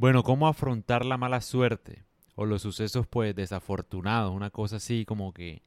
[0.00, 2.06] Bueno, ¿cómo afrontar la mala suerte?
[2.34, 5.62] O los sucesos pues desafortunados, una cosa así como que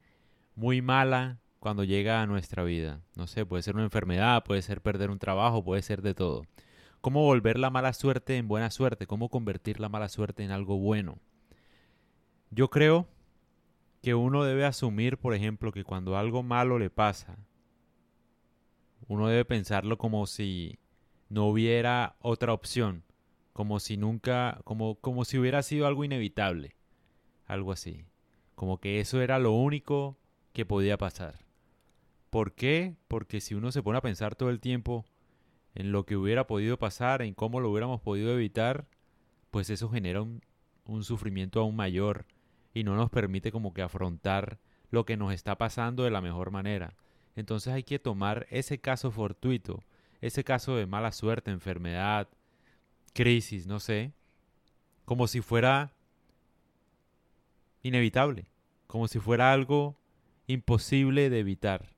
[0.56, 3.04] muy mala cuando llega a nuestra vida.
[3.16, 6.48] No sé, puede ser una enfermedad, puede ser perder un trabajo, puede ser de todo.
[7.00, 9.06] ¿Cómo volver la mala suerte en buena suerte?
[9.06, 11.20] ¿Cómo convertir la mala suerte en algo bueno?
[12.50, 13.08] Yo creo
[14.02, 17.38] que uno debe asumir, por ejemplo, que cuando algo malo le pasa,
[19.08, 20.80] uno debe pensarlo como si
[21.30, 23.04] no hubiera otra opción,
[23.54, 26.76] como si nunca, como, como si hubiera sido algo inevitable,
[27.46, 28.06] algo así,
[28.56, 30.18] como que eso era lo único
[30.54, 31.40] que podía pasar.
[32.30, 32.96] ¿Por qué?
[33.08, 35.06] Porque si uno se pone a pensar todo el tiempo
[35.76, 38.88] en lo que hubiera podido pasar, en cómo lo hubiéramos podido evitar,
[39.52, 40.42] pues eso genera un,
[41.04, 42.26] sufrimiento aún mayor
[42.74, 46.50] y no nos permite como que afrontar lo que nos está pasando de la mejor
[46.50, 46.96] manera.
[47.36, 49.84] Entonces hay que tomar ese caso fortuito,
[50.22, 52.30] ese caso de mala suerte, enfermedad,
[53.14, 54.14] crisis, no sé,
[55.06, 55.94] como si fuera
[57.82, 58.48] inevitable,
[58.88, 59.98] como si fuera algo
[60.48, 61.96] imposible de evitar.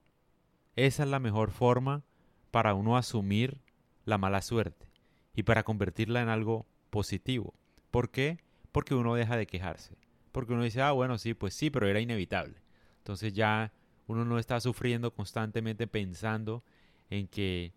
[0.75, 2.03] Esa es la mejor forma
[2.52, 3.59] para uno asumir
[4.05, 4.88] la mala suerte
[5.33, 7.53] y para convertirla en algo positivo.
[7.91, 8.39] ¿Por qué?
[8.72, 9.97] Porque uno deja de quejarse.
[10.31, 12.61] Porque uno dice, ah, bueno, sí, pues sí, pero era inevitable.
[12.97, 13.72] Entonces ya
[14.07, 16.63] uno no está sufriendo constantemente pensando
[17.09, 17.73] en que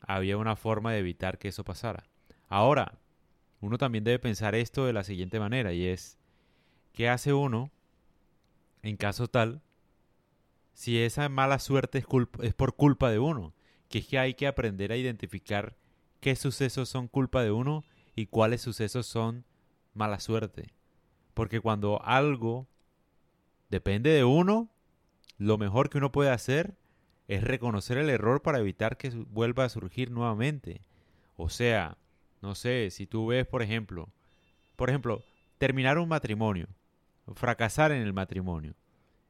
[0.00, 2.04] había una forma de evitar que eso pasara.
[2.52, 2.98] Ahora,
[3.62, 6.18] uno también debe pensar esto de la siguiente manera y es,
[6.92, 7.70] ¿qué hace uno
[8.82, 9.62] en caso tal
[10.74, 12.06] si esa mala suerte es,
[12.42, 13.54] es por culpa de uno?
[13.88, 15.78] Que es que hay que aprender a identificar
[16.20, 19.46] qué sucesos son culpa de uno y cuáles sucesos son
[19.94, 20.74] mala suerte.
[21.32, 22.66] Porque cuando algo
[23.70, 24.68] depende de uno,
[25.38, 26.76] lo mejor que uno puede hacer
[27.28, 30.82] es reconocer el error para evitar que vuelva a surgir nuevamente.
[31.36, 31.96] O sea,
[32.42, 34.08] no sé, si tú ves, por ejemplo,
[34.76, 35.22] por ejemplo,
[35.58, 36.66] terminar un matrimonio,
[37.34, 38.74] fracasar en el matrimonio,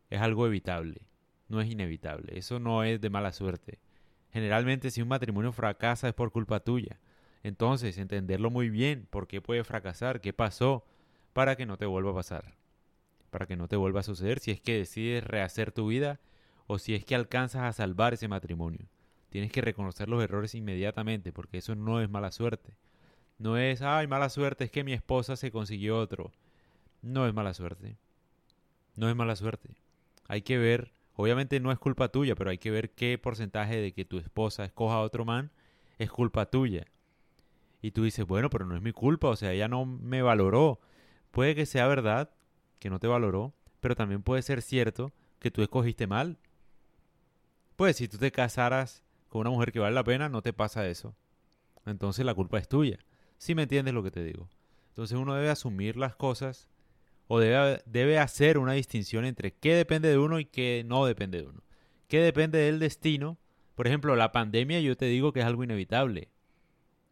[0.09, 1.03] es algo evitable,
[1.49, 3.79] no es inevitable, eso no es de mala suerte.
[4.33, 6.99] Generalmente si un matrimonio fracasa es por culpa tuya.
[7.43, 10.87] Entonces, entenderlo muy bien, por qué puede fracasar, qué pasó,
[11.35, 12.55] para que no te vuelva a pasar,
[13.31, 16.21] para que no te vuelva a suceder si es que decides rehacer tu vida
[16.67, 18.89] o si es que alcanzas a salvar ese matrimonio.
[19.29, 22.75] Tienes que reconocer los errores inmediatamente porque eso no es mala suerte.
[23.39, 26.33] No es, ay, mala suerte, es que mi esposa se consiguió otro.
[27.03, 27.97] No es mala suerte.
[28.95, 29.71] No es mala suerte.
[30.29, 33.93] Hay que ver, obviamente no es culpa tuya, pero hay que ver qué porcentaje de
[33.93, 35.51] que tu esposa escoja a otro man
[35.99, 36.87] es culpa tuya.
[37.81, 40.81] Y tú dices, bueno, pero no es mi culpa, o sea, ella no me valoró,
[41.33, 42.31] Puede que sea verdad,
[42.79, 46.39] que no te valoró, pero también puede ser cierto que tú escogiste mal.
[47.75, 50.87] Pues si tú te casaras con una mujer que vale la pena, no te pasa
[50.87, 51.17] eso.
[51.87, 52.99] Entonces la culpa es tuya.
[53.43, 54.49] Si me entiendes lo que te digo.
[54.91, 56.69] Entonces uno debe asumir las cosas
[57.27, 61.43] o debe, debe hacer una distinción entre qué depende de uno y qué no depende
[61.43, 61.61] de uno.
[62.07, 63.39] ¿Qué depende del destino?
[63.75, 66.29] Por ejemplo, la pandemia yo te digo que es algo inevitable.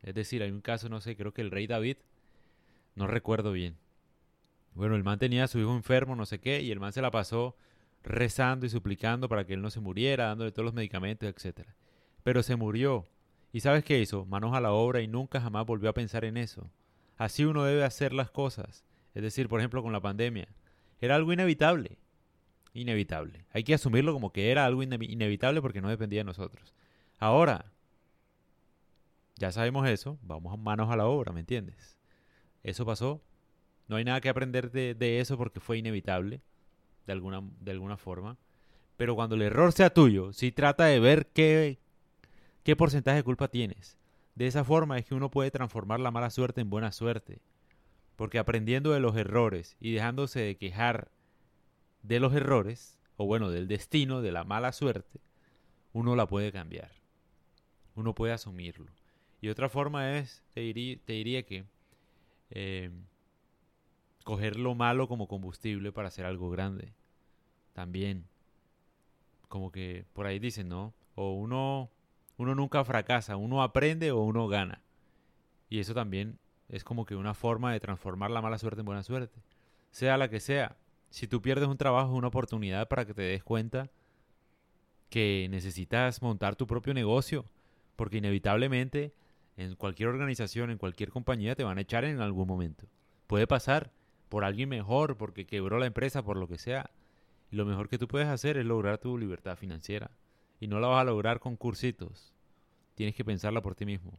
[0.05, 1.97] Es decir, hay un caso, no sé, creo que el rey David,
[2.95, 3.77] no recuerdo bien,
[4.75, 7.03] bueno, el man tenía a su hijo enfermo, no sé qué, y el man se
[7.03, 7.57] la pasó
[8.05, 11.67] rezando y suplicando para que él no se muriera, dándole todos los medicamentos, etc.
[12.23, 13.09] Pero se murió.
[13.53, 14.25] ¿Y sabes qué hizo?
[14.27, 16.71] Manos a la obra y nunca jamás volvió a pensar en eso.
[17.17, 18.85] Así uno debe hacer las cosas.
[19.15, 20.49] Es decir, por ejemplo, con la pandemia.
[21.01, 21.99] Era algo inevitable.
[22.73, 23.45] Inevitable.
[23.53, 26.75] Hay que asumirlo como que era algo inevitable porque no dependía de nosotros.
[27.19, 27.67] Ahora,
[29.37, 31.99] ya sabemos eso, vamos manos a la obra, ¿me entiendes?
[32.63, 33.23] Eso pasó,
[33.89, 36.43] no hay nada que aprender de, eso porque fue inevitable,
[37.07, 38.37] de alguna, de alguna forma.
[38.97, 41.79] Pero cuando el error sea tuyo, si trata de ver qué,
[42.63, 43.99] qué porcentaje de culpa tienes.
[44.35, 47.41] De esa forma es que uno puede transformar la mala suerte en buena suerte.
[48.17, 51.11] Porque aprendiendo de los errores y dejándose de quejar
[52.03, 55.21] de los errores, o bueno, del destino, de la mala suerte,
[55.93, 56.91] uno la puede cambiar.
[57.95, 58.91] Uno puede asumirlo.
[59.41, 61.65] Y otra forma es, te diría, que
[62.51, 62.91] eh,
[64.25, 66.93] coger lo malo como combustible para hacer algo grande.
[67.73, 68.27] También.
[69.49, 70.95] Como que por ahí dicen, ¿no?
[71.15, 71.91] O uno,
[72.41, 74.81] uno nunca fracasa, uno aprende o uno gana.
[75.69, 76.39] Y eso también
[76.71, 79.43] es como que una forma de transformar la mala suerte en buena suerte.
[79.91, 80.79] Sea la que sea.
[81.11, 83.91] Si tú pierdes un trabajo es una oportunidad para que te des cuenta
[85.11, 87.45] que necesitas montar tu propio negocio.
[87.95, 89.13] Porque inevitablemente
[89.59, 92.87] en cualquier organización, en cualquier compañía te van a echar en algún momento.
[93.27, 93.93] Puede pasar
[94.31, 96.89] por alguien mejor, porque quebró la empresa, por lo que sea.
[97.51, 100.11] Y lo mejor que tú puedes hacer es lograr tu libertad financiera.
[100.61, 102.33] Y no la vas a lograr con cursitos.
[102.95, 104.19] Tienes que pensarla por ti mismo.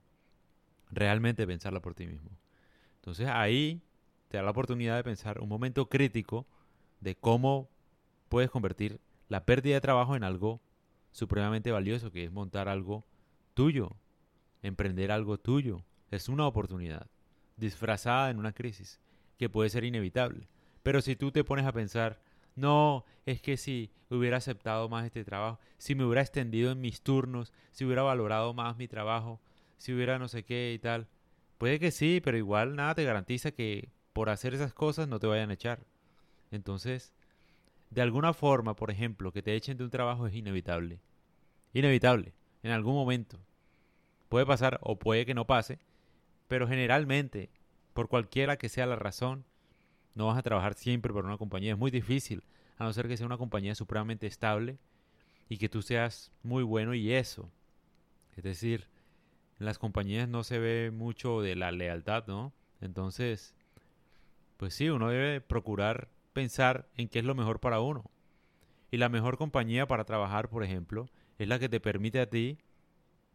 [0.89, 2.31] Realmente pensarla por ti mismo.
[2.95, 3.81] Entonces ahí
[4.27, 6.45] te da la oportunidad de pensar un momento crítico
[6.99, 7.69] de cómo
[8.27, 8.99] puedes convertir
[9.29, 10.61] la pérdida de trabajo en algo
[11.11, 13.05] supremamente valioso, que es montar algo
[13.53, 13.95] tuyo,
[14.61, 15.83] emprender algo tuyo.
[16.09, 17.07] Es una oportunidad
[17.57, 18.99] disfrazada en una crisis
[19.37, 20.47] que puede ser inevitable.
[20.83, 22.21] Pero si tú te pones a pensar,
[22.56, 27.01] no, es que si hubiera aceptado más este trabajo, si me hubiera extendido en mis
[27.01, 29.39] turnos, si hubiera valorado más mi trabajo,
[29.77, 31.07] si hubiera no sé qué y tal.
[31.57, 35.27] Puede que sí, pero igual nada te garantiza que por hacer esas cosas no te
[35.27, 35.86] vayan a echar.
[36.51, 37.13] Entonces,
[37.89, 41.00] de alguna forma, por ejemplo, que te echen de un trabajo es inevitable.
[41.74, 42.33] Inevitable,
[42.63, 43.39] en algún momento.
[44.30, 45.80] Puede pasar o puede que no pase,
[46.47, 47.50] pero generalmente,
[47.94, 49.45] por cualquiera que sea la razón,
[50.15, 51.73] no vas a trabajar siempre para una compañía.
[51.73, 52.43] Es muy difícil,
[52.77, 54.77] a no ser que sea una compañía supremamente estable
[55.49, 57.49] y que tú seas muy bueno y eso.
[58.35, 58.87] Es decir,
[59.59, 62.53] en las compañías no se ve mucho de la lealtad, ¿no?
[62.79, 63.53] Entonces,
[64.57, 68.09] pues sí, uno debe procurar pensar en qué es lo mejor para uno.
[68.89, 72.57] Y la mejor compañía para trabajar, por ejemplo, es la que te permite a ti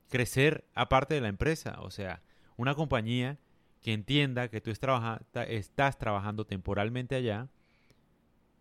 [0.09, 1.79] crecer aparte de la empresa.
[1.81, 2.23] O sea,
[2.57, 3.39] una compañía
[3.87, 7.47] que entienda que tú estás trabajando temporalmente allá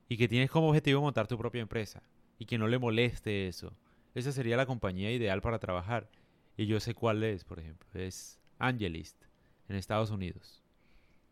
[0.07, 2.03] y que tienes como objetivo montar tu propia empresa
[2.37, 3.73] y que no le moleste eso.
[4.13, 6.11] Esa sería la compañía ideal para trabajar.
[6.57, 7.87] Y yo sé cuál es, por ejemplo.
[7.95, 9.19] Es Angelist
[9.67, 10.61] en Estados Unidos.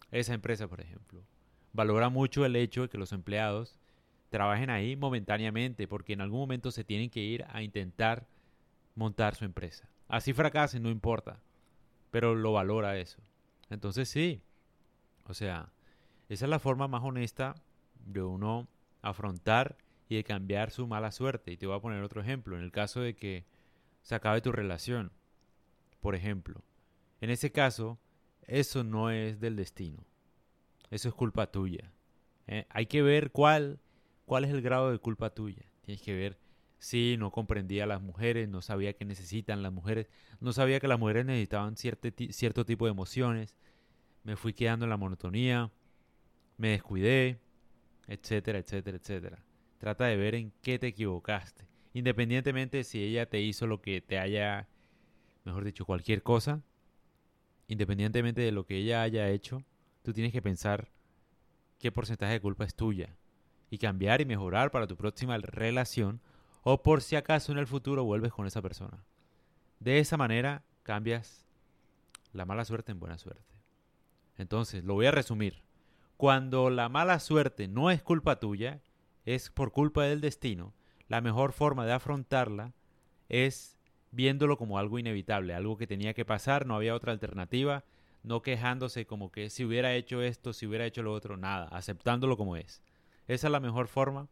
[0.09, 1.21] Esa empresa, por ejemplo,
[1.71, 3.77] valora mucho el hecho de que los empleados
[4.29, 8.25] trabajen ahí momentáneamente porque en algún momento se tienen que ir a intentar
[8.95, 9.87] montar su empresa.
[10.07, 11.43] Así fracasen, no importa,
[12.09, 13.21] pero lo valora eso.
[13.73, 14.43] Entonces sí,
[15.25, 15.71] o sea,
[16.29, 17.55] esa es la forma más honesta
[18.05, 18.67] de uno
[19.01, 19.77] afrontar
[20.07, 21.51] y de cambiar su mala suerte.
[21.51, 22.55] Y te voy a poner otro ejemplo.
[22.55, 23.45] En el caso de que
[24.03, 25.11] se acabe tu relación,
[26.01, 26.61] por ejemplo.
[27.19, 27.97] En ese caso,
[28.43, 30.03] eso no es del destino.
[30.91, 31.91] Eso es culpa tuya.
[32.47, 32.67] ¿eh?
[32.69, 33.79] Hay que ver cuál,
[34.25, 35.63] cuál es el grado de culpa tuya.
[35.81, 36.37] Tienes que ver
[36.83, 40.09] si no comprendía a las mujeres, no sabía qué necesitan las mujeres,
[40.41, 43.55] no sabía que las mujeres necesitaban cierto, cierto tipo de emociones,
[44.25, 45.71] me fui quedando en la monotonía,
[46.57, 47.39] me descuidé,
[48.05, 49.45] etcétera, etcétera, etcétera.
[49.77, 51.65] Trata de ver en qué te equivocaste.
[51.93, 54.67] Independientemente si ella te hizo lo que te haya,
[55.45, 56.63] mejor dicho, cualquier cosa,
[57.69, 59.63] independientemente de lo que ella haya hecho,
[60.01, 60.91] tú tienes que pensar
[61.79, 63.15] qué porcentaje de culpa es tuya
[63.69, 66.19] y cambiar y mejorar para tu próxima relación
[66.63, 69.03] o por si acaso en el futuro vuelves con esa persona.
[69.79, 71.45] De esa manera cambias
[72.31, 73.53] la mala suerte en buena suerte.
[74.37, 75.61] Entonces, lo voy a resumir.
[76.17, 78.81] Cuando la mala suerte no es culpa tuya,
[79.25, 80.73] es por culpa del destino,
[81.07, 82.73] la mejor forma de afrontarla
[83.29, 83.77] es
[84.11, 87.83] viéndolo como algo inevitable, algo que tenía que pasar, no había otra alternativa,
[88.23, 92.37] no quejándose como que si hubiera hecho esto, si hubiera hecho lo otro, nada, aceptándolo
[92.37, 92.81] como es.
[93.27, 94.27] Esa es la mejor forma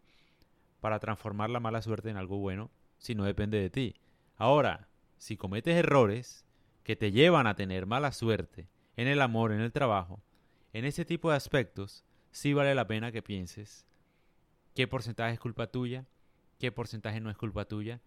[0.82, 3.96] para transformar la mala suerte en algo bueno si no depende de ti.
[4.36, 6.46] Ahora, si cometes errores
[6.84, 8.68] que te llevan a tener mala suerte,
[8.98, 10.22] en el amor, en el trabajo,
[10.74, 13.88] en ese tipo de aspectos, sí vale la pena que pienses
[14.76, 16.06] qué porcentaje es culpa tuya,
[16.60, 18.02] qué porcentaje no es culpa tuya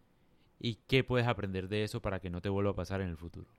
[0.59, 3.17] y qué puedes aprender de eso para que no te vuelva a pasar en el
[3.17, 3.51] futuro.